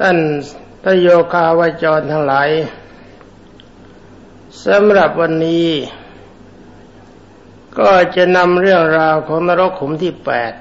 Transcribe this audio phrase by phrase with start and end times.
[0.00, 0.18] ท่าน
[0.84, 2.50] ทโยคาวจรทั้งหลาย
[4.66, 5.68] สำหรับวันนี้
[7.78, 10.52] ก็จะนำเรื่องราวของนรกขุมที่แปด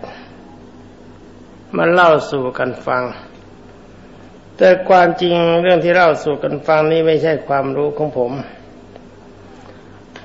[1.75, 3.03] มาเล่าสู่กันฟัง
[4.57, 8.31] แต่ความจริงเรื่องที่เล่าสู่กันฟังนี้ไม่ใช่ความรู้ของผม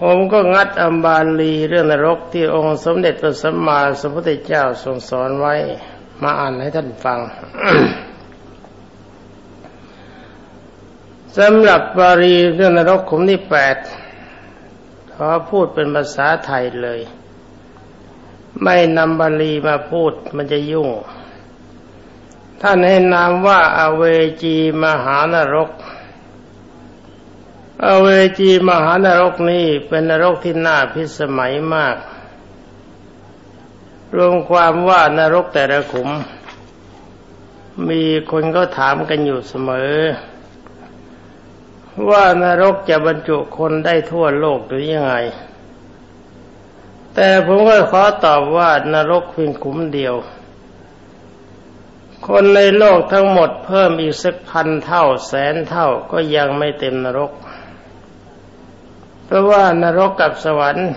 [0.00, 5.54] ผมก็งัดอัมบาลีเรื่องนรกที่องค์สมเด็จพระสัมมาสัมพุทธเจ้าทรงสอนไว้
[6.22, 7.18] มาอ่านให้ท่านฟัง
[11.38, 13.77] สำหรับบาลีเรื่องนรกขุมที่แปด
[15.12, 17.01] ขอพูดเป็นภาษาไทยเลย
[18.62, 20.88] ไม่นำบาลีมาพูดมันจะยุ่ง
[22.60, 24.02] ท่านให้นามว่าอเว
[24.43, 25.70] จีมหานรก
[27.87, 28.07] อเว
[28.38, 31.96] จีมหานรกนี้เป็นนรกที่น่าพิสมัยมาก
[34.16, 36.09] รวมความว่านรกแต่ละขุม
[37.88, 39.93] มีคนก็ถามกันอยู่เสมอ
[42.11, 45.15] ว่านรกจะบรรจุคนได้ทั่วโลกหรือยังไง
[47.15, 50.15] แต่ผมก็ขอตอบว่านรกเพียงขุมเดียว
[52.27, 57.32] คนในโลกทั้งหมดเพิ่มอีกสักพันเท่าแสนเท่าก็ยังไม่เต็มนรก
[59.24, 60.88] เพราะว่านรกกับสวรรค์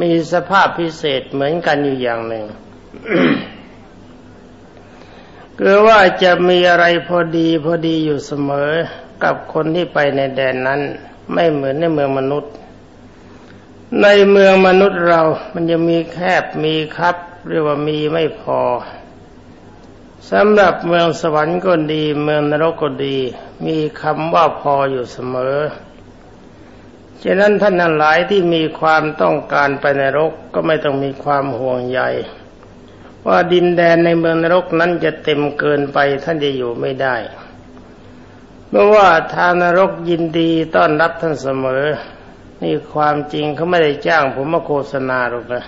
[0.00, 2.44] มีสภาพพิเศษเหมือนกันอยู่อย่างหนึ่ง
[5.58, 8.72] คือว่าจะมีอะไรพอดีพอดีอยู่เสมอ
[9.24, 10.80] กับคนที่ไปในแดนนั้น
[11.32, 12.52] ไม่เหมือนในเมืองมนุษย์
[14.02, 15.22] ในเมืองมนุษย์เรา
[15.54, 17.16] มันจะมีแคบมีครับ
[17.48, 18.60] เรียกว่ามีไม่พอ
[20.30, 23.18] สำหรับเมืองสวรรค์ก็ดี เมืองนรกก็ดี
[23.66, 25.56] มีคำว่าพออยู่เสมอ
[27.22, 32.00] ฉะนั้นท่านทั้งหลายที่มีความต้องการไปนรกก็ไม่ต้องมีความห่วงใย
[33.26, 37.16] ว่าดินแดนในเมืองนรกนั้นจะเต็มเกินไปท่านจะอยู่ไม่ได้
[38.74, 41.84] เมื่อว่าทางนรกยินดีต้อนรับท่านเสมอ
[42.62, 45.64] นี่ความจริงเขาไม่ได้จ้างผมมาโฆษณาหรอกนะ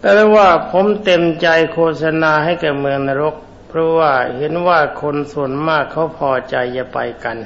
[0.00, 3.34] แต่ว่าผมเต็มใจโฆษณาให้แก่เมืองนรก
[3.68, 7.36] เพราะว่าเห็นว่าคนส่วนมากเขาพอใจจะไปกัน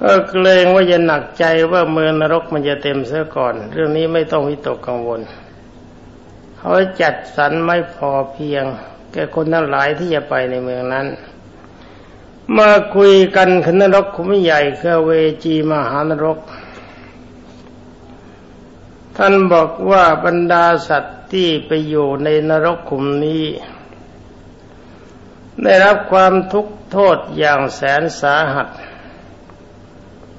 [0.00, 5.20] ก็เกรงว่าจะหนักใจว่าเมืองนรกมันจะเต็มเสียก่อน เรื่องนี้ไม่ต้องวิตกกังวล
[6.56, 6.70] เขา
[7.00, 8.64] จัดสรรไม่พอเพียง
[9.12, 11.06] แก่คนทั้งหลายที่จะไปในเมืองนั้น
[12.58, 15.10] มาคุยกันขนรกขุมใหญ่คือเว
[15.44, 16.38] จีมหานรก
[19.16, 23.44] ท่านบอกว่าบรรดาสัตว์ที่ไปอยู่ในนรกขุมนี้
[25.62, 28.68] ได้รับความทุกข์โทษอย่างแสนสาหัส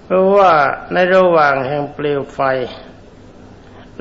[0.04, 0.52] เพราะว่า
[0.94, 2.40] ในระหว่างแห่งเปลวไฟ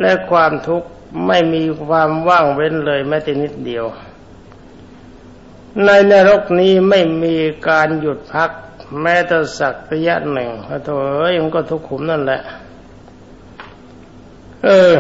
[0.00, 0.88] และความทุกข์
[1.26, 3.84] ไม่มีความว่างเว้นเลยแม้แต่นิดเดียว
[5.82, 7.34] ในนรกนี้ไม่มี
[7.68, 8.50] การหยุดพัก
[9.02, 12.40] แม้แต่สักระยะหนึ่งพระโถเอ้ยมันก็ทุกขุมนั่นแหละ
[14.64, 14.94] เออ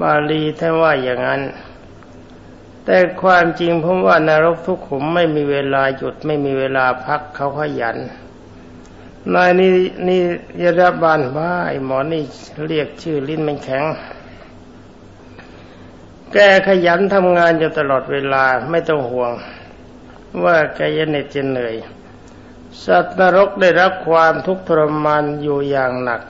[0.00, 1.42] บาลีท่านว่าอย่างนั้น
[2.84, 7.96] แต่ความจริงผมว่านรกทุกขุมไม่มีเวลาหยุดไม่มีเวลาพักเขาขยัน
[9.34, 9.70] นายนี่
[10.08, 10.20] นี่
[10.62, 12.22] ยรบาลว่าไอหมอนี่
[12.66, 13.84] เรียกชื่อลิ้นมันแข็ง
[16.32, 19.32] แกขยันทำงานอยู่ตลอดเวลาไม่ต้องห่วง
[20.44, 21.76] ว่าแกจะเหน็ดจะเหนื่อย
[22.84, 26.22] สัตว์นรกได้รับความทุกข์ทรมานอยู่อย่างหนัก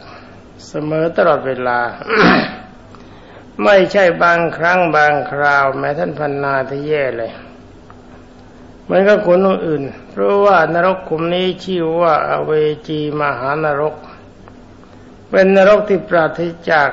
[0.68, 1.78] เสมอตลอดเวลา
[3.64, 7.32] ไม่ใช่บางครั้งบางคราว แม้ท่านพันนาที่แย่เลย
[8.90, 12.52] มันก็คนอื่น เพราะว่านรกขุมนี้ชื่อว่าอเว
[12.88, 13.96] จีมหานรก
[15.30, 16.40] เป็นนรกที่ปราศ
[16.70, 16.90] จาก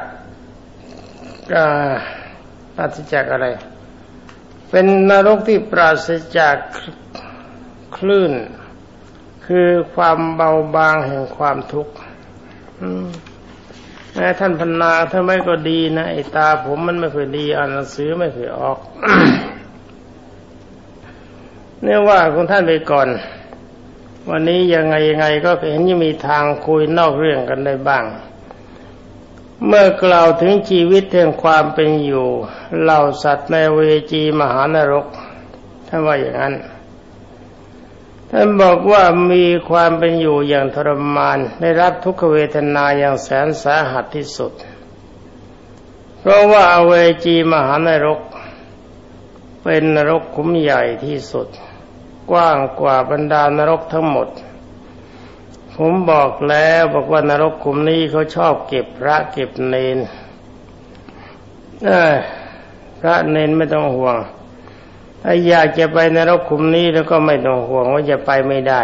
[2.75, 3.47] ปราศจากอะไร
[4.69, 6.57] เป็นนรกที่ปราศจาก
[7.97, 8.33] คลื่น
[9.45, 11.93] คือความเบาบางแห่งความทุกข์
[14.13, 18.77] แม้ท่านพนาถ้าไม่ก็ดีนะไอตาผมมันไม่เคยดีอ่านหนังสือไม่เคยออก
[21.81, 23.07] เนี่ยว่าของท่านไปก่อน
[24.29, 28.03] วันนี้ยังไงยังไงก็เห็นยังมีทางคุยนอกเรื่องกันได้บ้าง
[29.67, 32.27] เมื่อกล่าวถึงชีวิตแห่งความเป็นอยู่
[32.81, 33.79] เหล่าสัตว์ในเว
[34.11, 35.05] จีมหานรก
[35.87, 36.55] ท่านว่าอย่างนั้น
[38.29, 44.53] ท่านบอกว่ามีความเป็นอยู่อย่างทรมาน ได้รับทุกขเวทนาอย่างแสนสาหัสที่สุด
[46.19, 46.93] เพราะว่าเว
[47.25, 48.21] จีมหานรก
[49.63, 51.47] เป็นนรกคุ้มใหญ่ที่สุด
[52.31, 54.27] กว้างกว่าบรรดานรกทั้งหมด
[55.77, 59.97] ผมบอกแล้วบอกว่านรกขุมนี้เขาชอบเก็บพระเก็บเนน
[62.99, 64.17] พระเนนไม่ต้องห่วง
[65.21, 68.81] ถ้าอยากจะไปนรกขุมนี้แล้วก็ไม่ต้องห่วงว่าจะไปไม่ได้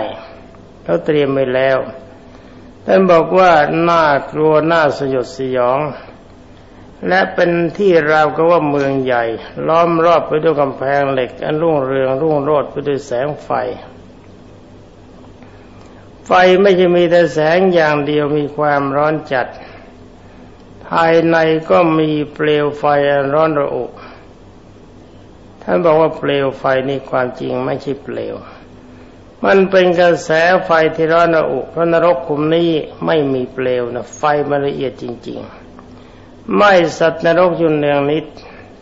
[0.84, 1.78] เขาเตรียมไปแล้ว
[2.86, 3.52] ท่านบอกว่า
[3.90, 5.80] น่ากลัวน่าสยดสยอง
[7.08, 9.24] และเป็นที่ราวก็ว่าเมืองใหญ่
[9.68, 13.50] ล้อมรอบไปด้วยกำแพงเหล็ก อันรุ่งเรืองรุ่งโรจน์ไปด้วยแสงไฟ
[16.31, 19.48] ไฟไม่ใช่มีแต่แสงอย่างเดียวมีความร้อนจัด
[20.88, 21.38] ภายใน
[21.70, 22.84] ก็มีเปลวไฟ
[23.34, 23.86] ร้อนระอุ
[25.62, 28.36] ท่านบอกว่าเปลวไฟนี่ความจริงไม่ใช่เปลว
[29.46, 30.30] มันเป็นกระแส
[30.66, 32.70] ไฟที่ร้อนระอุพระนรกขุมนี้
[33.06, 35.40] ไม่มีเปลวนะไฟมันละเอียดจริง
[35.98, 38.26] ๆ ไม่สัตว์นรกยุนเนืองนิด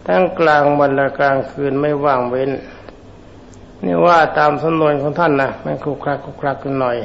[0.08, 2.52] ทั้งกลางวันและกลางคืนไม่ว่างเว้น
[3.86, 6.98] นี่ว่าตามสำนวนของท่านนะมันคลุกคลักคลุกคลักกันหน่อย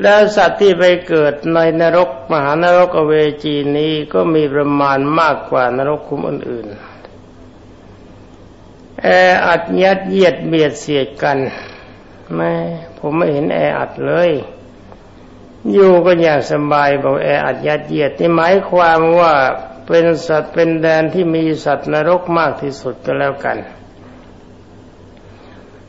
[0.00, 3.12] แล้วสัตว์ที่ไปเกิดในนรกมหานรกเว
[3.44, 6.92] จีนี้ก็มีประมาณมากกว่านรกคุมอื่นๆ
[9.02, 9.06] แอ
[9.46, 11.38] อัดยัดเยียดเบียดเสียดกัน
[12.34, 12.52] แม่
[12.98, 14.30] ผมไม่เห็นแออัดเลย
[15.72, 19.32] อยู่ก็อย่างสบายบอกแออัดยัดเยียดนี่หมายความว่า
[19.88, 23.58] เป็นสัตว์เป็นแดนที่มีสัตว์นรกมากที่สุดก็แล้วกัน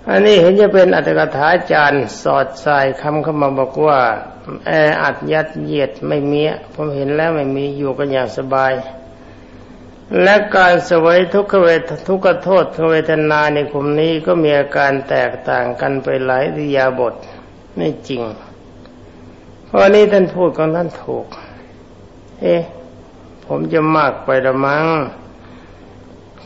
[0.10, 4.00] อันนี้เห็นจะเป็นอัตถกถาจารย์สอดสายคำเข้ามาบอกว่า
[4.66, 4.72] แอ
[5.04, 6.42] อัดยัดเยียดไม่มี
[6.74, 8.74] ผมเห็นแล้วไม่มีอยู่กันอย่างสบาย
[10.22, 17.14] และการสวยทุกขเวททุกขโทษเวทนาในกลุ่มนี้ก็มีอาการแตกต่างกันไปหลายริยาบท
[17.76, 18.24] ไม่จริง
[19.66, 21.26] เพราะนี้ท่านพูดของท่านถูก
[22.42, 22.62] เอ๊ะ
[23.46, 24.86] ผมจะมากไปละมั้ง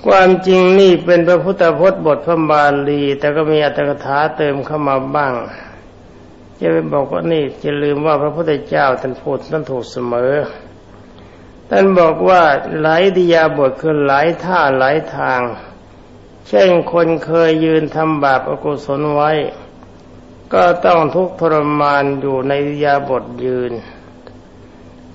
[0.06, 5.34] ความจริงนี่เป็นพระพุทธพจน์บทพระบาลี แต่ก็มีอัตถกถาเติมเข้ามาบ้าง
[6.60, 10.34] จะไปบอกว่านี่จะลืมว่าพระพุทธเจ้าท่านพูดท่านถูกเสมอ
[11.70, 12.42] ท่านบอกว่า
[12.82, 15.42] หลายดิยาบทคือหลายท่าหลายทาง
[16.48, 19.32] เช่นคนเคยยืนทำบาปอกุศลไว้
[20.54, 23.72] ก็ต้องทุกข์ทรมานอยู่ในดิยาบทยืน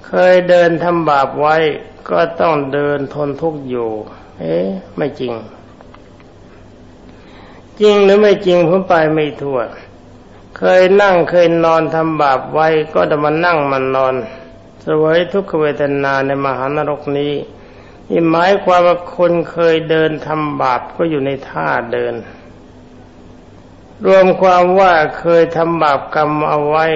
[0.07, 1.57] เคยเดินทำบาปไว้
[2.11, 3.91] ก็ต้องเดินทนทุกข์อยู่
[4.39, 5.33] เอ๊ะไม่จริง
[7.81, 9.59] จริงหรือไม่จริงผมไปไม่ทั่ว
[10.59, 14.15] เคยนั่งเคยนอนทำบาปไว้ก็จะมานั่งมันนอน
[14.85, 17.33] สวยทุกขเวทนาในมหานรกนี้
[18.09, 22.15] นี่หมายความว่าคนเคยเดินทำบาปก็อยู่ในท่าเดิน
[24.07, 26.87] รวมความว่าเคยทำบาปกรรมเอาไว้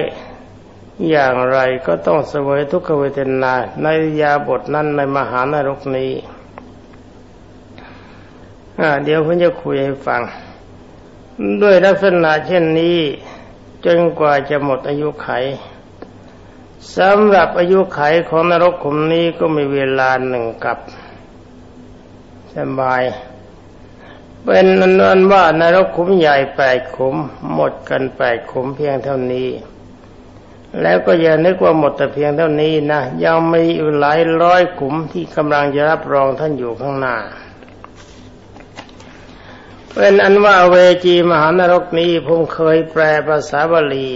[1.09, 3.87] อย่างไรก็ต้องเสวยทุกขเวทนาใน
[4.21, 6.11] ยาบทนั้นในมหานรกนี้
[9.03, 10.21] เดี๋ยวผมจะคุยให้ฟัง
[11.61, 12.97] ด้วยลักษณะเช่นนี้
[13.85, 15.29] จนกว่าจะหมดอายุไข
[16.97, 20.77] สำหรับอายุไขของนรกขุมนี้ก็มีเวลาหนึ่งกับ
[22.55, 23.01] สบาย
[24.43, 27.15] เป็นนั้นว่านรกขุมใหญ่แปดขุม
[27.53, 29.49] หมดกันแปดขุมเพียงเท่านี้
[30.81, 37.17] แล้วก็อย่านึกว่าหมดแต่เพียงเท่านี้นะยังมีอยู่หลายร้อยขุมที่กำลังจะรับรองท่านอยู่ข้างหน้า
[39.99, 44.09] เป็นอันว่าเวจีมหานรกนี้ผมเคยแปลภาษาบาลี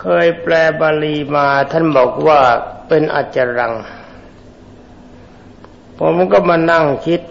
[0.00, 2.40] เคยแปลบาลีมาท่านบอกว่า
[2.88, 3.74] เป็นอัจรัง
[5.98, 7.22] ผมก็มานั่งคิด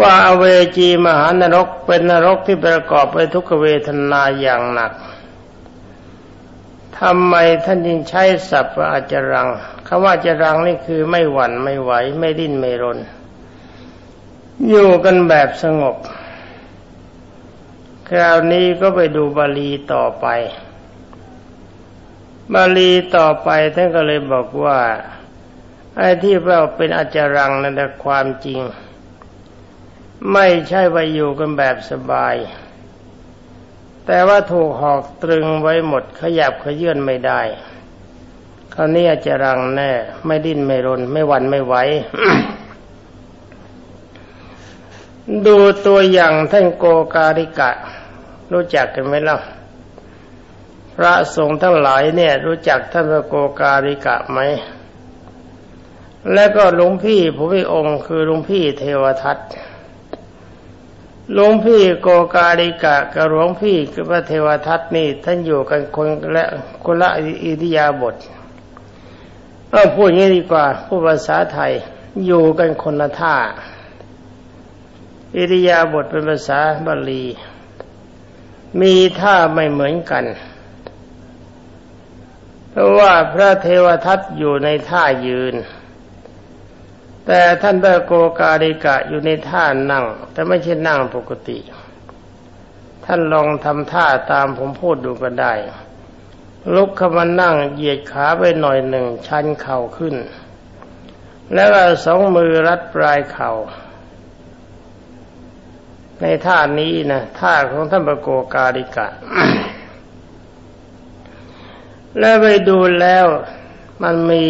[0.00, 0.44] ว่าอเว
[0.76, 4.92] จีมหานรกเป็นนรกที่ประกอบไปทุกเวทนาอย่างหนัก
[6.98, 7.34] ทำไม
[7.64, 9.48] ท่านจึงใช้ศัพท์ว่าอัจรัง
[9.86, 12.98] คำว่าอัจรังนี่คือไม่หวั่นไม่ไหวไม่ดิ้นไม่รน
[14.68, 15.96] อยู่กันแบบสงบ
[18.08, 20.26] คราวนี้ก็ไปดูบาลีต่อไป
[22.54, 24.78] บาลีต่อไปท่านก็เลยบอกว่า
[25.96, 28.60] ไอ้ที่เราเป็นอาจารังนั่นแหละความจริง
[30.32, 32.34] ไม่ใช่ว่าอยู่กันแบบสบาย
[34.06, 37.40] แต่ว่าถูกหอกตรึงไว้หมดขยับขยื่นไม่ได้
[38.74, 39.90] คราวนี้อาจารังแน่
[40.26, 41.74] ไม่ดิ้นไม่รน ไม่หวั่นไม่ไหว
[45.46, 47.70] ดูตัวอย่างท่านโกการิกะ
[48.52, 49.36] รู้จักกันไหมล่ะ
[50.96, 54.38] พระสงฆ์ทั้งหลายเนี่ย รู้จักท่านพระโกการิกะไหม
[56.32, 59.38] และก็หลวงพี่ผู้พิองค์คือหลวงพี่เทวทัต
[61.34, 66.44] หลวงพี่โกการิกะกับหลวงพี่คือพระเทวทัตนี่ ท่านอยู่กันคนและ
[66.84, 67.10] คนละ
[67.44, 68.14] อิทธิยาบท
[69.70, 71.72] เออพูดงี้ดีกว่าพูดภาษาไทย
[72.26, 73.36] อยู่กันคนละท่า
[75.36, 77.24] อิริยาบทเป็นภาษาบาลี
[78.80, 80.24] มีท่าไม่เหมือนกัน
[82.70, 85.54] เพราะว่าพระเทวทัตอยู่ในท่ายืน
[87.26, 91.58] แต่ท่านพระโกกาลิกะอยู่ในท่านั่ง แต่ไม่ใช่นั่งปกติ
[93.04, 95.54] ท่านลองทำท่าตามผมพูดดูก็ได้
[96.74, 100.14] ลุกขึ้นมานั่งเหยียดขาไปหน่อยหนึ่งชันเข่าขึ้น
[101.54, 101.68] แล้ว
[102.04, 103.52] สองมือรัดปลายเขา่า
[106.26, 109.06] ในท่านี้นะท่าของท่านประโกกาลิกะ
[112.18, 113.26] แล้วไปดูแล้ว
[114.02, 114.42] มันมี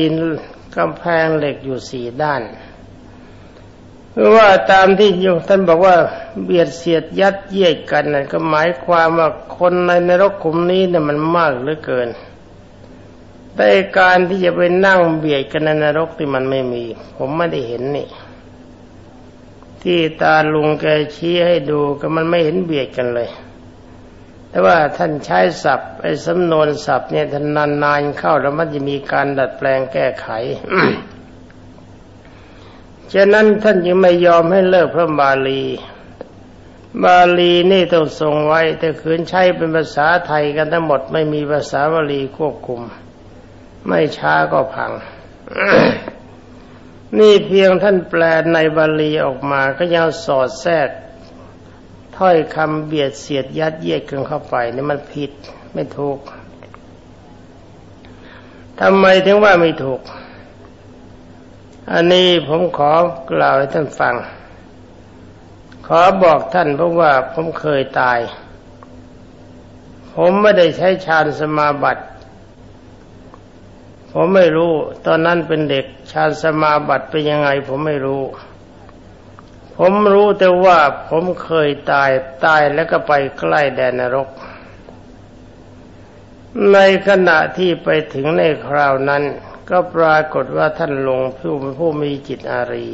[0.77, 2.43] กำแพงเหล็กอยู่สี่ด้าน
[4.15, 5.97] หรือว่าตามที่โยท่านบอกว่า
[6.45, 9.29] เบียดเสียดยัดเยียดกันนั่นก็หมายความว่า
[9.59, 12.09] คนในนรกขุมนี้เนี่ยมันมากเหลือเกิน
[13.57, 16.85] แต่การที่จะไปนั่งเบียดกันในนรกที่มันไม่มี
[17.17, 18.09] ผมไม่ได้เห็นนี่
[19.85, 23.31] ที่ตาลุงแกชี้ให้ดูก็มันไม่เห็นเบียดกันเลย
[24.49, 27.47] แต่ว่าท่านใช้ศัพท์ไอ้สำนวนศัพท์เนี่ยท่าน
[27.85, 30.29] นานๆเข้าแล้วมันจะมีการดัดแปลงแก้ไข
[33.13, 35.63] ฉะนั้นท่านยังไม่ยอมให้เลิกพระบาลี
[37.05, 42.81] บาลีนี่ต้องทรงไว้ แต่คืนใช้เป็นภาษาไทยกันทั้งหมดไม่มีภาษาบาลีควบคุม
[43.89, 44.93] ไม่ช้าก็พัง
[47.19, 50.89] นี่เพียงท่านแปลในบาลีออกมาก็ยังสอดแทรก
[52.17, 55.31] ถ้อยคำเบียดเสียดยัดเยียดกันเข้าไปนี่มันผิด
[55.75, 56.19] ไม่ถูก
[58.81, 60.01] ทำไมถึงว่าไม่ถูก
[61.93, 62.93] อันนี้ผมขอ
[63.31, 64.15] กล่าวให้ท่านฟัง
[65.87, 68.19] ขอบอกท่านเพราะว่าผมเคยตาย
[70.15, 72.05] ผมไม่ได้ใช้ฌานสมาบัติ
[74.17, 74.73] ผมไม่รู้
[75.07, 78.23] ตอนนั้นเป็นเด็กฌานสมาบัติเป็นยังไง ผมไม่รู้
[79.79, 80.79] ผมรู้แต่ว่า
[81.09, 82.11] ผมเคยตาย
[82.45, 84.29] ตายแล้วก็ไปใกล้แดนนรก
[86.73, 86.79] ใน
[87.09, 89.23] ขณะที่ไปถึงในคราวนั้น
[89.71, 92.89] ก็ปรากฏว่าท่านลงผู้ผู้มีจิตอารี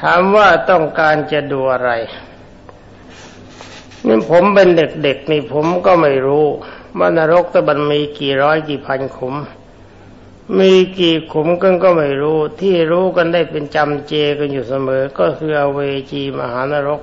[0.00, 1.90] ถามว่าต้องการจะดูอะไร
[4.06, 6.46] นี่ผมเป็นเด็กๆนี่ผมก็ไม่รู้
[6.98, 9.34] ว่านรกตะบันมีกี่ร้อยกี่พันขุม
[10.58, 17.02] มีกี่ขุมกันก็ไม่รู้ ที่รู้กันได้เป็นจำเจกันอยู่เสมอ ก็คืออเวจีมหานรก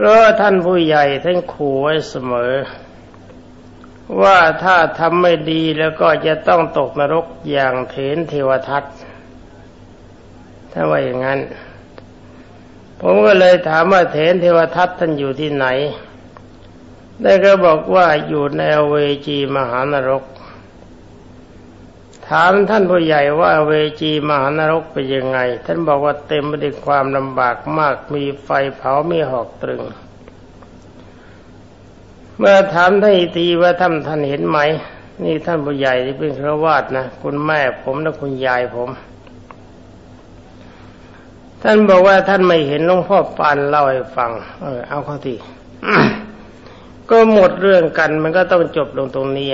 [0.00, 2.52] แล้วท่านผู้ใหญ่ท่านขู่ไว้เสมอ
[4.22, 8.84] ว่าถ้าทำไม่ดีแล้วก็จะต้องตกนรกอย่างเถนเทวทัต
[10.72, 11.40] ถ้าว่าอย่างนั้น
[13.00, 15.66] ผมก็เลยถามว่าเถนเทวทัตท่านอยู่ที่ไหน
[17.22, 18.94] ได้ก็บอกว่าอยู่ในเว
[19.26, 20.24] จีมหานรก
[22.28, 29.82] ถามท่านผู้ใหญ่ว่าเวจีมหานรกเป็นยังไง ท่านบอกว่าเต็มไปด้วยความลำบากมากมีไฟเผามีหอกตรึง
[32.38, 34.58] เมื่อถามท่านอีกทีว่าท่านท่านเห็นไหม
[35.22, 38.90] นี่ท่านผู้ใหญ่ที่เป็นครวาสนะคุณแม่ผมและคุณยายผม
[41.62, 44.30] ท่านบอกว่าท่านไม่เห็นหลวงพ่อปานเล่าให้ฟัง
[44.62, 45.34] เออเอาข้าที
[47.10, 49.50] ก็หมดเรื่องกันมันก็ต้องจบลงตรงนี้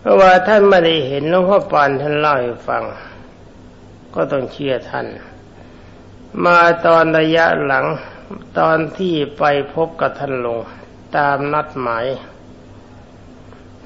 [0.00, 2.84] เพราะว่าท่านไม่ได้เห็นหลวงพ่อปานท่านเล่าให้ฟัง
[4.14, 5.06] ก็ต้องเชื่อท่าน
[6.44, 7.86] มาตอนระยะหลัง
[8.58, 9.42] ตอนที่ไป
[9.74, 10.58] พบกับท่านลง
[11.16, 12.06] ตามนัดหมาย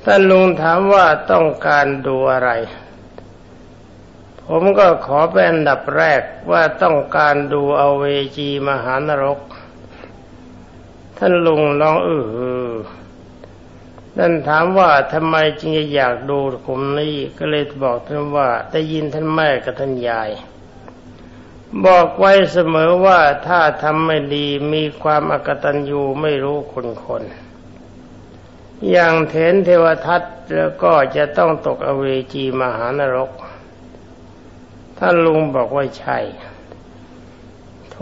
[0.04, 2.50] ท่านลุงถามว่าต้องการดูอะไร
[4.46, 8.04] ผมก็ขอเป็นอันดับแรกว่าต้องการดูเอาเว
[8.36, 9.38] จีมหานรก
[11.24, 12.10] ท่านลุงลองเอ
[12.70, 12.72] อ
[14.16, 20.30] ท่านถามว่าทำไมจึงอยากดูผมนี้ก็เลยบอกท่านว่าได้ยินท่านแม่กับท่านยาย
[21.86, 27.22] บอกไว้เสมอว่าถ้าทำไม่ดีมีความอกตัญญูไม่รู้คุณคน
[28.90, 30.22] อย่างเถนเทวทัต
[30.54, 33.32] แล้วก็จะต้องตกอเวจีมหานรก
[34.98, 36.18] ท่านลุงบอกว่าใช่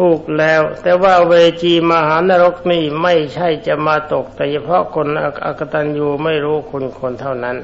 [0.00, 5.06] ถูกแล้ว แต่ว่าเวจีมหานรกนี่ไม่ใช่จะมาตก แต่เฉพาะคน
[5.44, 7.56] อกตัญญูไม่รู้คุณคนเท่านั้น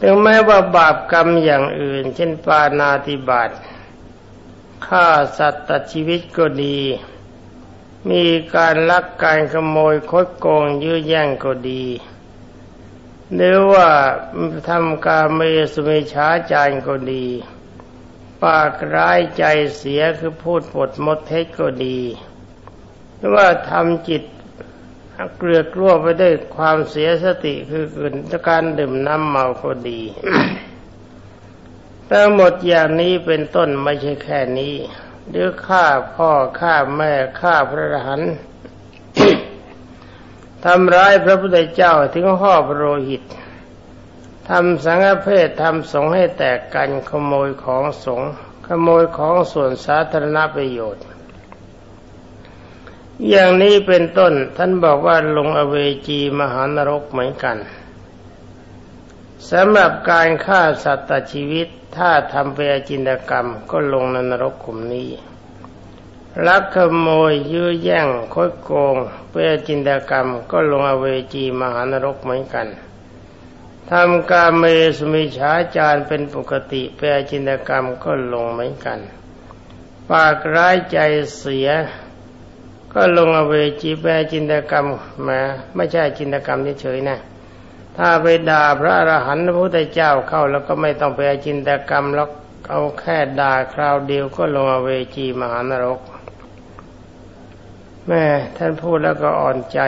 [0.00, 3.50] ถึงแม้ว่าบาปกรรมอย่างอื่น เช่นปานาติบาต
[4.86, 5.06] ฆ่า
[5.38, 6.78] สัตว์ตัดชีวิตก็ดี
[8.10, 11.84] มีการลักการขโมยคดโกงยื้อแย่งก็ดี
[13.34, 13.88] หรือว่า
[14.68, 15.40] ทำการเม
[15.72, 17.26] สุเมช้าจารก็ดี
[18.42, 19.44] ปากร้ายใจ
[19.76, 21.98] เสียคือพูดปดมดเท็จก็ดี
[23.16, 24.22] หรือว่าทำจิต
[25.36, 27.84] เกลือกลัวไปด้วยความเสียสติคือ
[28.48, 30.00] การดื่มน้ำเมาก็ดี
[32.10, 34.74] ทั้งหมดอย่างนี้เป็นต้นไม่ใช่แค่นี้
[35.28, 38.22] หรือฆ่าพ่อฆ่าแม่ฆ่าพระรหัน
[40.64, 43.22] ทำร้ายพระพุทธเจ้าถึงห่อพระโลหิต
[44.48, 48.22] ทำสังฆเพศทำสงให้แตกกันขโมยของสง
[48.66, 51.04] ขโมยของส่วนสาธารณประโยชน์
[53.28, 55.76] อย่างนี้เป็นต้นท่านบอกว่าลงอเว
[56.08, 57.56] จีมหานรกเหมือนกัน
[59.50, 62.58] สำหรับการฆ่าสัตว์ตัดชีวิต ถ้าทำเป
[62.88, 65.08] จินตกรรมก็ลงในนรกขุมนี้
[66.46, 68.96] ลักขโมยยื้อแย่งคดโกง
[69.30, 69.34] เป
[69.66, 72.66] จินตกรรมก็ลงอเวจีมหานรกเหมือนกัน
[73.92, 74.64] ทำการเม
[74.98, 77.00] สมิฉาจารเป็นปกติเป
[77.30, 78.98] จินตกรรมก็ลงเหมือนกัน
[80.10, 80.98] ปากร้ายใจ
[81.38, 81.68] เสีย
[82.92, 84.86] ก็ลงอเวจีแปจินตกรรม
[85.28, 85.40] มา
[85.74, 87.18] ไม่ใช่จินตกรรมเฉยๆนะ
[87.96, 92.28] ถ้าไปด่าพระอรหันต์พระพุทธเจ้าเข้าแล้วก็ไม่ต้องไปจินตกรรมแล้ว
[92.70, 96.00] เอาแค่ด่าคราวเดียวก็ลงอเวจีมหานรก
[98.06, 98.24] แม่
[98.56, 99.80] ท่านพูดแล้วก็อ่อนใจ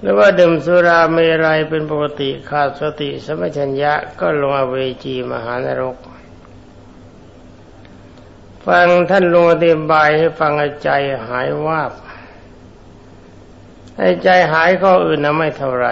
[0.00, 4.74] หรือว่าดื่มสุราเมรัยเป็นปกติขาดสติสมัชัญญะก็ลงอเว
[5.04, 5.96] จีมหานรก
[8.66, 10.52] ฟังท่านลงอธิบายให้ฟัง
[10.82, 10.90] ใจ
[11.28, 11.92] หายวาบ
[13.98, 15.86] ให้ใจหายข้ออื่นนะไม่เท่าไร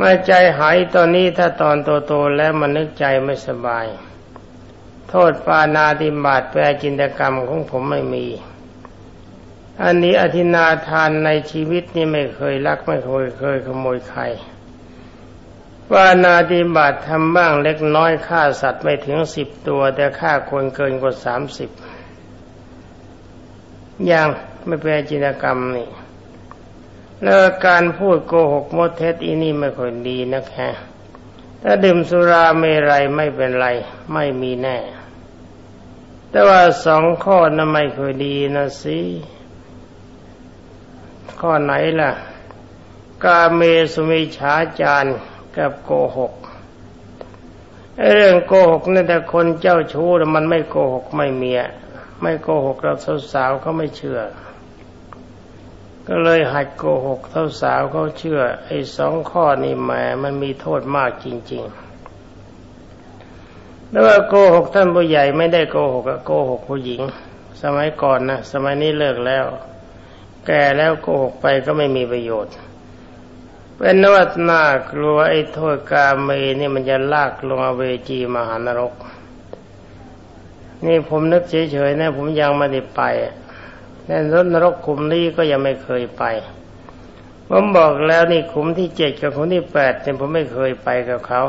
[0.00, 1.76] มาใจหายตอนนี้ถ้าตอน
[2.06, 3.86] โตๆแล้วมันนึกใจไม่สบาย
[5.08, 8.26] โทษปานาติบาตแปลจินตกรรมของผมไม่มี
[9.82, 14.22] อันนี้อธินาทานในชีวิตนี่ไม่เคยลักไม่เคยเคยขโมยใคร
[15.90, 21.70] ปานาติบาตทำบ้างเล็กน้อยฆ่าสัตว์ไม่ถึงสิบตัว แต่ฆ่าคนเกินกว่าสามสิบ
[24.06, 24.28] อย่าง
[24.66, 25.88] ไม่แปลจินกรรมนี่
[27.22, 30.68] แล้วการพูดโกหกมดเท็จอีนี่ไม่ค่อยดีนะแค่
[31.62, 33.66] ถ้าดื่มสุราเมรัยไม่เป็นไร
[34.12, 34.78] ไม่มีแน่
[36.30, 38.98] แต่ว่าสองข้อนั้นไม่ค่อยดีนะสิ
[41.46, 42.12] ข้อไหนล่ะ
[43.24, 43.60] กาเม
[43.92, 45.06] สุมิฉาจาร
[45.56, 46.34] กับโกหก
[48.14, 51.60] เรื่องโกหกนี่แต่คนเจ้าชู้มันไม่โกหกไม่เมีย
[52.22, 52.94] ไม่โกหกเรา
[53.32, 54.20] สาวๆเขาไม่เชื่อ
[56.06, 59.90] ก็เลยหัดโกหกเ่าสาวเขาเชื่อ ไอ้สองข้อนี่แหม
[60.22, 67.00] มันมีโทษมากจริงๆแล้วว่าโกหกท่านผู้ใหญ่ไม่ได้โกหกโกหกผู้หญิง
[67.62, 69.46] สมัยก่อนนะสมัยนี้เลิกแล้ว
[70.46, 72.54] แก่แล้วโกหกไปก็ไม่มีประโยชน์
[73.76, 76.28] เป็นนวัตนากลัวไอ้โทษกาเม
[76.60, 78.94] นี่มันจะลากลงเวจีมหานรก
[80.86, 83.02] นี่ผมนึกเฉยๆนะผมยังไม่ได้ไป
[84.06, 86.24] แน่นนรกขุมนี้ก็ยังไม่เคยไป
[87.48, 91.42] ผมบอกแล้วนี่ขุมที่เจ็ดกับขุมที่แปดเนี่ยผมไม่เคยไปกับเขา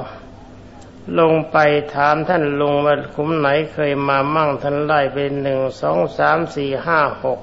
[1.19, 1.57] ลงไป
[1.93, 7.39] ถามท่านลุงว่าขุมไหนเคยมามั่งท่านไล่เป็นหนึ่งสองสามสี่ห้าหก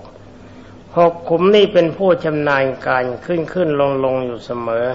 [0.99, 4.87] หกขุมนี้เป็นผู้ชำนาญการขึ้นขึ้นลงลงอยู่เสมอ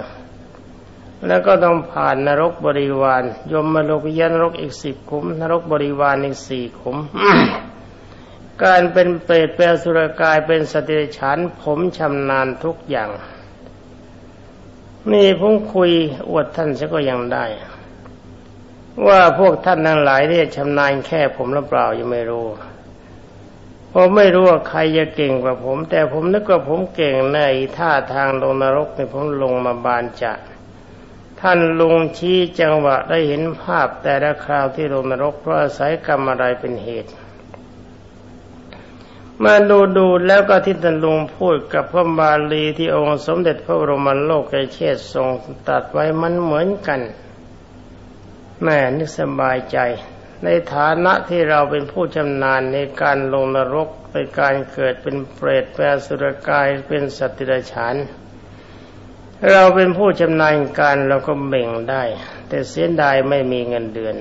[1.26, 6.96] แล้วก็ต้องผ่านนรกบริวาร ยมมาโลกยานรกอีกสิบขุม นรกบริวารอีกสี่ขุม
[8.64, 13.10] การเป็นเปรตเป็นสุรกายเป็นสติฉานผมชำนาญทุกอย่าง
[15.12, 15.90] นี่ผมคุย
[16.30, 17.44] อวดท่านซะก็ยังได้
[19.06, 22.46] ว่าพวกท่านทั้งหลายเนี่ยชำนาญแค่ผมหรือเปล่ายังไม่รู้
[23.92, 27.40] ผมไม่รู้ว่าใครจะเก่งกว่าผม แต่ผมนึกว่าผมเก่งใน
[27.76, 30.32] ท่าทางลงนรกเนี่ยผมลงมาบานจะ
[31.40, 37.10] ท่านลุงชี้จังหวะได้เห็นภาพแต่ละคราวที่ลงนรกเพราะอาศัยกรรมอะไรเป็นเหตุ
[39.44, 45.28] มาดูดูแล้วก็ที่ท่านลุงพูดกับพระบาลีที่องค์สมเด็จพระบรมโลกเชษทรง
[45.68, 47.00] ตัดไว้มันเหมือนกัน
[48.62, 49.78] แม่นึกสบายใจ
[50.44, 57.96] ในฐานะที่เราเป็นผู้ชำนาญในการลงนรกในการเกิดเป็นเปรตเป็นสุรกายเป็นสัตว์ดิบฉาน
[59.50, 62.02] เราเป็นผู้ชำนาญการเราก็เบ่งได้
[62.48, 64.16] แต่เสียดายไม่มีเงินเดือน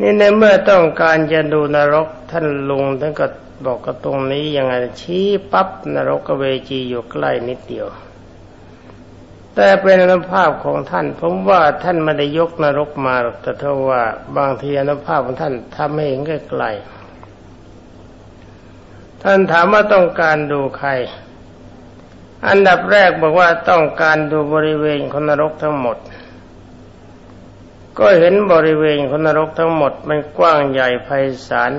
[0.00, 3.26] นี่ในเมื่อต้องการจะดูนรกท่านลุงท่านก็
[3.64, 7.86] บอกก็ตรงนี้ยังไงชี้ปั๊บนรกเวจีอยู่ใกล้นิดเดียว
[9.54, 14.02] แต่เป็นอนุภาพของท่าน ผมว่าท่านไม่ได้ยกนรกมาแต่เท่าว่า
[14.36, 20.90] บางทีอนุภาพของท่านทำให้เห็นใกล้ๆท่านถามว่าต้องการดูใคร
[22.48, 25.96] อันดับแรกบอกว่าต้องการดูบริเวณคนนรกทั้งหมด
[27.98, 31.08] ก็เห็นบริเวณคนนรกทั้งหมด มันกว้างใหญ่ไพ
[31.48, 31.72] ศาล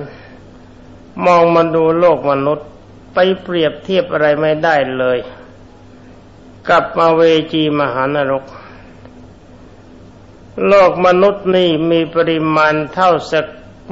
[1.25, 2.67] มองมาดูโลกมนุษย์
[3.13, 5.17] ไปเปรียบเทียบอะไรไม่ได้เลย
[6.69, 7.21] กับมาเว
[7.53, 8.45] จีมหานรก
[10.67, 13.45] โลกมนุษย์นี่มีปริมาณเท่าสัก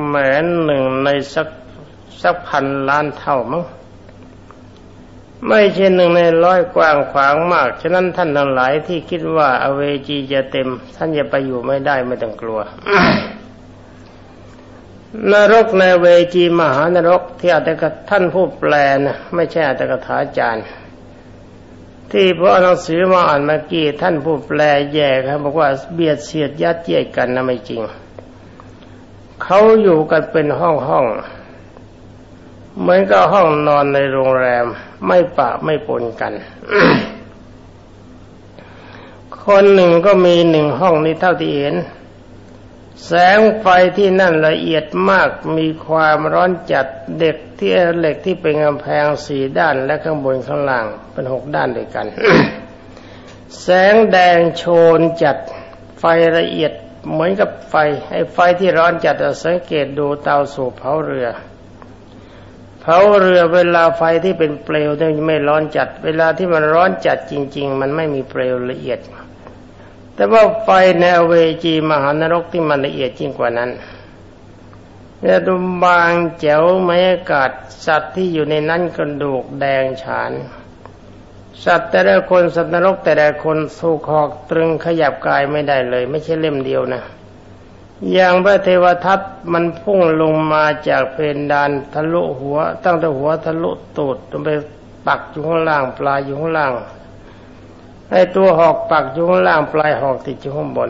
[0.06, 1.48] แหมนหนึ่งในสัก
[2.22, 3.64] สักพันล้านเท่ามั้ง
[5.48, 12.60] ไม่ใช่หนึ่งในร้อยกว้างขวางมาก ฉะนั้นท่านทั้งหลายที่คิดว่าอเวจีจะเต็ม ท่านจะไปอยู่ไม่ได้ไม่ต้องกลัว
[15.32, 17.74] นรกในเวจีมหานรกที่อาจจะ
[18.10, 18.74] ท่านผู้แปล
[19.06, 20.66] นะไม่ใช่อาจกถาจารย์
[22.12, 24.62] ที่พระหนังสือมาอ่านเมื่อกี้ท่านผู้แปล
[24.94, 27.82] แย่ครับบอกว่าเบียดเสียดยัดเยียดกันนะไม่จริง
[29.44, 31.06] เขาอยู่กันเป็นห้องห้อง
[32.80, 34.66] เหมือนกับห้องนอนในโรงแรม
[35.08, 36.34] ไม่ปะไม่ปนกัน
[39.46, 41.76] คนหนึ่งก็มีหนึ่งห้องนี้เท่าที่เห็น
[43.06, 43.66] แสงไฟ
[43.98, 46.86] ที่นั่นละเอียดมากมีความร้อนจัด
[47.20, 52.08] เด็กที่เหล็กที่เป็นกำแพงสี่ด้านและข้างบนข้างล่างเป็นหกด้านด้วยกัน
[53.62, 54.64] แสงแดงโช
[54.98, 55.38] นจัด
[56.00, 56.04] ไฟ
[56.38, 56.74] ละเอียด
[57.12, 57.76] เหมือนกับไฟ
[58.12, 61.28] ไอ้ไฟที่ร้อนจัดสังเกตดูเตาสูบเผาเรือ
[62.82, 69.00] เผาเรือเวลาไฟที่เป็นเปลวเนี่ยไม่ร้อนจัด เวลาที่มันร้อนจัดจริง ๆ มันไม่มีเปลวละเอียด
[70.20, 73.70] แต่ว่าไฟในเวจีมหานรกที่มันละเอียดจริงกว่านั้น
[75.22, 75.54] เนี่ยดู
[75.84, 77.52] บางแจ๋วไม่อากาศ
[77.86, 80.32] สัตว์ที่อยู่ในนั้นกระดูกแดงฉาน
[81.66, 87.02] สัตว์แต่ละคนสัตว์นรกแต่ละคนสู้คอกตรึงขยับกายไม่ได้เลย ไม่ใช่เล่มเดียวนะ
[88.14, 89.20] อย่างพระเทวทัต
[89.54, 91.18] มันพุ่งลงมาจากเพ
[91.52, 94.50] ดานทะลุหัว ตั้งแต่หัวทะลุตูดลงไป
[95.08, 96.74] ปักอยู่ข้างล่างปลายอยู่ข้างล่าง
[98.12, 100.90] ไอ้ตัวหอกปักอยู่ข้างล่างปลายหอกติดอยู่ข้างบน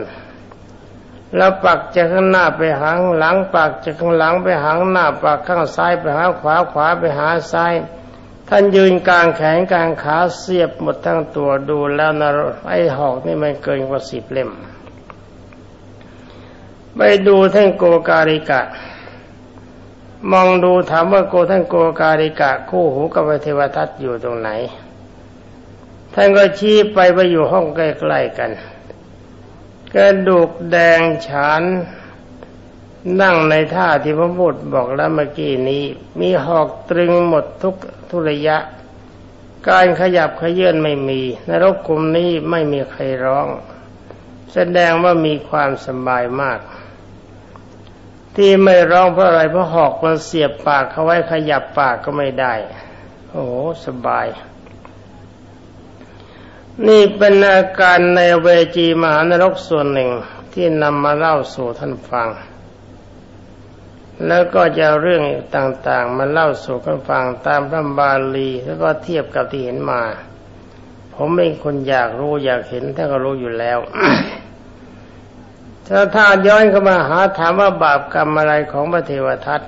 [1.36, 7.74] แล้วปักจากข้างหน้าไปหางหลังปักจากข้างหลังไปหางหน้าปักข้างซ้ายไปหาขวาขวาไปหาซ้าย
[8.48, 12.28] ท่านยืนกลางแขนกลางขาเสียบหมดทั้งตัวดูแล้วนะ
[12.68, 14.50] ไอ้หอกนี่มันเกินกว่าสิบเล่ม
[16.96, 18.60] ไปดูท่านโกการิกะ
[20.30, 24.50] มองดูถามว่าโกท่านโกการิกะ คู่หูกับเทวทัตอยู่ตรงไหน
[26.14, 28.50] ท่านก็ชี้ไปไปอยู่ห้องใกล้ๆกัน
[29.94, 31.62] กระดูกแดงฉาน
[33.20, 35.84] นั่งในท่าที่พระพุทธบอกแล้วเมื่อกี้นี้
[36.20, 37.74] มีหอกตรึงหมดทุก
[38.10, 38.58] ทุระยะ
[39.68, 43.48] การขยับขยื่นไม่มีนรกกลุ่มนี้ไม่มีใครร้อง
[44.52, 46.60] แสดงว่ามีความสบายมาก
[48.36, 52.54] ที่ไม่ร้องเพราะอะไรเพราะหอกมันเสียบปากเขาไว้ขยับปากก็ไม่ได้
[53.30, 53.44] โอ้
[53.86, 54.26] สบาย
[56.88, 60.10] นี่เป็นอาการในเวจีมหานรกส่วนหนึ่ง
[60.52, 62.28] ที่นำมาเล่าสู่ท่านฟัง
[64.26, 65.24] แล้วก็จะเรื่อง
[65.56, 70.02] ต่างๆ มาเล่าสู่ท่านฟังตามพระบาลีแล้วก็เทียบกับที่เห็นมา
[71.14, 73.78] ผมเป็นคนอยากรู้อยากเห็นท่านก็รู้อยู่แล้ว
[75.88, 79.60] ถ้าถ้าย้อนเข้ามาหาถามว่าบาปกรรมอะไรของพระเทวทัต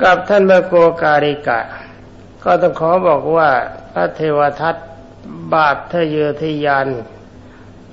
[0.00, 1.60] กับท่านพระโกการิกะ
[2.44, 3.50] ก็ต้องขอบอกว่า
[3.92, 4.76] พระเทวทัต
[5.52, 6.88] บาปทะเยอทะยาน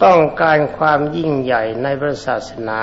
[0.04, 2.80] ต้องการความยิ่งใหญ่ในพระศาสนา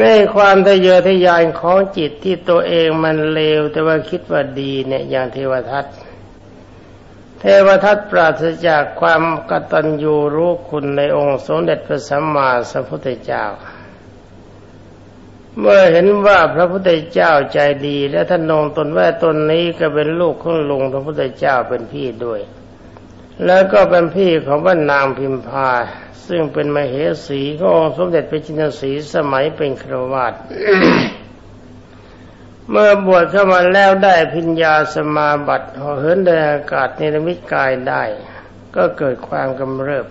[0.00, 5.86] ในความทะเยอทะยานของจิตที่ตัวเองมันเลว แต่ว่าคิดว่าดีเนี่ยอย่างเทวทัต
[7.40, 13.44] เทวทัตปราศจากความกตัญญูรู้คุณในองค์สมเด็จพระสัมมาสัมพุทธเจ้า
[15.58, 22.40] เมื่อเห็นว่าพระพุทธเจ้าใจดี และท่านนงตนว่าตนนี้ก็เป็นลูกของลุงพระพุทธเจ้าเป็นพี่ด้วย
[23.44, 25.70] แล้วก็เป็นพี่ของพระนางพิมพา
[26.26, 26.94] ซึ่งเป็นมเห
[27.26, 30.34] สีขององค์สมเด็จพระจินสีสมัยเป็นครวาต
[32.70, 38.02] เมื่อบวชเข้ามาแล้วได้พิญญาสมาบัติเหินเดินอากาศในรมิตกายได้
[38.76, 40.06] ก็เกิดความกำเริบ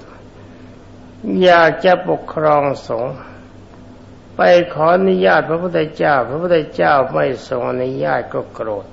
[1.43, 3.13] อยากจะปกครองสงฆ์
[4.43, 8.85] ไปขออนุญาตพระพุทธเจ้า พระพุทธเจ้าไม่ทรงอนุญาตก็โกรธ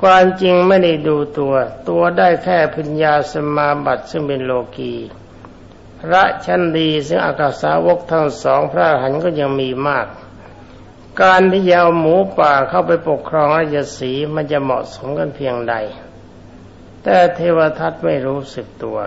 [0.00, 1.54] ความจริงไม่ได้ดูตัว
[1.88, 4.94] ตัวได้แค่พิญญาสมาบัติซึ่งเป็นโลกี
[6.00, 10.06] พระชั้นดีซึ่งอากาสาวกทั้งสองพระหันก็ยังมีมาก
[11.22, 15.74] การที่จะเอาหมูป่าเข้าไปปกครองราชสีมันจะเหมาะสมกันเพียงใด
[17.02, 18.98] แต่เทวทัตไม่รู้สึกตัว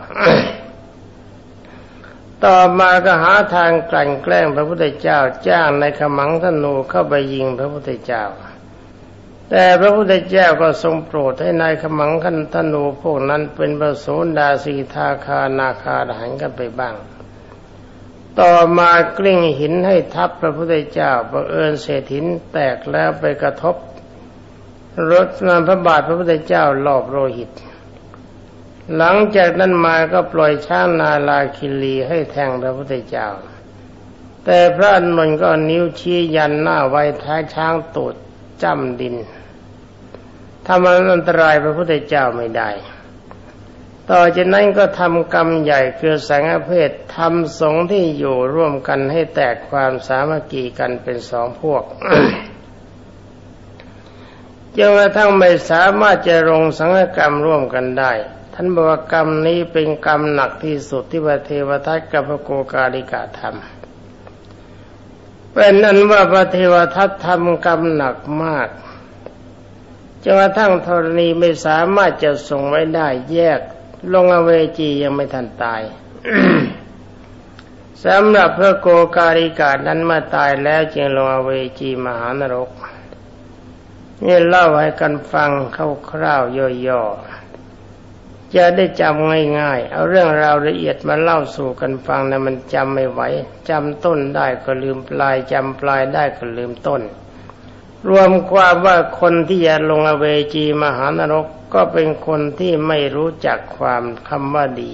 [2.46, 8.24] ต่อมาก็หาทางกลั่นแกล้งพระพุทธเจ้าจ้างในขมังธนูเข้าไปยิงพระพุทธเจ้า
[9.50, 16.96] แต่พระพุทธเจ้าก็ทรงโปรดให้นายขมังขันธนูพวกนั้นเป็นประโสดาสีทาคานาคาหันกันไปบ้าง
[18.40, 23.76] ต่อมากลิ้งหินให้ทับพระพุทธเจ้าบังเอิญเศษหินแตกแล้วไปกระทบ
[25.12, 27.52] รถนำพระบาทพระพุทธเจ้าหลอบโลหิต
[28.98, 33.28] หลังจากนั้นมาก็ปล่อยช้างนาลาคิลีให้แทงพระพุทธเจ้า
[34.46, 38.16] แต่พระนนท์ก็นิ้วชี้ยันหน้าไว้ท้ายช้างตูด
[38.62, 39.16] จ้ำดิน
[40.68, 42.70] ทำอันตรายพระพุทธเจ้าไม่ได้
[44.10, 51.84] ต่อจากนั้นก็ทำกรรมใหญ่คือแสงเพศทำสงฆ์ที่อยู่ร่วมกันให้แตกความสามัคคีกันเป็นสองพวก
[54.78, 58.12] จนกระทั่งไม่สามารถจะลงสังฆกรรมร่วมกันได้
[58.54, 68.70] ท่านบอกว่ากรรมนี้เป็นกรรมหนักที่สุดที่พระเทวทัตกับพระโกกาลิกาทำเป็นนั้นว่าพระเทวทัตทำกรรมหนักมาก
[70.24, 73.60] จนกระทั่งธรณีไม่สามารถจะส่งไว้ได้แยก
[74.14, 75.82] ลงอเวจียังไม่ทันตาย
[78.06, 82.70] สำหรับพระโกกาลิกานั้นมาตายแล้วจึงลงอเวจีมหานรก
[84.26, 85.50] นี่เล่าให้กันฟัง
[86.12, 87.41] คร่าวๆย่อๆ
[88.56, 93.22] จะได้จำง่ายๆ เอาเรื่องราวละเอียดมาเล่าสู่กันฟังนะมันจำไม่ไหว
[93.70, 97.02] จำต้นได้ก็ลืมปลายจำปลายได้ก็ลืมต้น
[98.10, 104.94] รวมความว่าคนที่จะลงอเวจีมหานรกก็เป็นคนที่ไม่รู้จักความคำว่าดี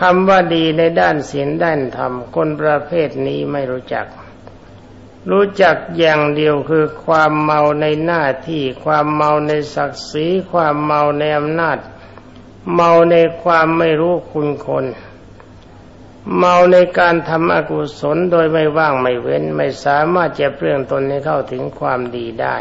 [0.00, 4.06] คำว่าดีในด้านศีลด้านธรรมคนประเภทนี้ไม่รู้จัก
[5.30, 11.78] รู้จักอย่างเดียวคือความเมาในหน้าที่ ความเมาในศักดิ์ศรีความเมาในอำนาจ
[12.74, 14.84] เมาในความไม่รู้คุณคน
[16.36, 22.56] เมาในการทำอกุศลโดยไม่ว่างไม่เว้นไม่สามารถจะเปลี่ยนตนให้เข้าถึงความดีได้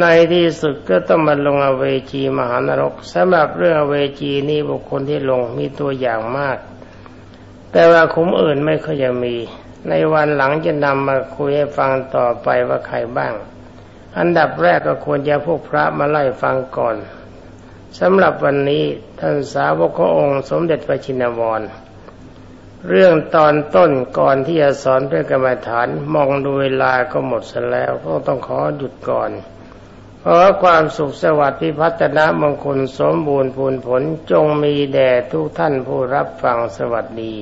[0.00, 6.58] ในที่สุดก็ต้องมาลงอเวจีมหานรกสำหรับเรื่องอเวจีนี้บุคคลที่ลงมีตัวอย่างมาก
[7.72, 9.34] แต่ว่าคุ้มอื่นไม่ค่อยจะมี
[9.88, 13.34] ในวันหลังจะนำมาคุยให้ฟังต่อไปว่าใครบ้าง
[14.18, 16.96] อันดับแรกก็ควรจะพวกพระมาไล่ฟังก่อน
[18.00, 18.84] สำหรับวันนี้
[19.20, 21.62] ท่านสาวกขององค์สมเด็จพระชินวร
[22.88, 29.30] เรื่องตอนต้นก่อนที่จะสอนพระกรรมฐานมองดูเวลาก็หมดซะแล้วก็ต้องขอหยุดก่อน
[30.20, 37.34] เพราะความสุขสวัสดิ์พิพัฒนามงคลสมบูรณ์ผลผลจงมีแด่ทุกท่านผู้รับฟังสวัสดี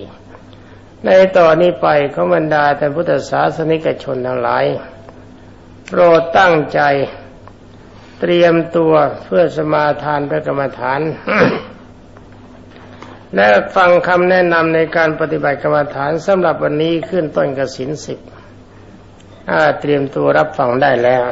[1.06, 4.64] ในต่อนนี้ไปขบรรดาท่านพุทธศาสนิกชนทั้งหลาย
[5.88, 6.80] โปรดตั้งใจ
[8.20, 8.92] เตรียมตัว
[9.24, 11.00] เพื่อสมาทานพระกรรมฐาน
[13.36, 18.18] และฟังคำแนะนำในการปฏิบัติกรรมฐานสำหรับวันนี้ขึ้นต้นกสินสิบ
[19.80, 21.22] เตรียมตัวรับฟังได้แล้ว